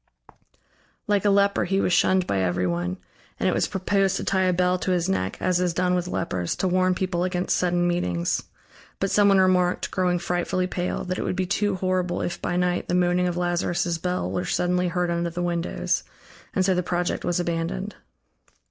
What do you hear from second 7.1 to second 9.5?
against sudden meetings. But someone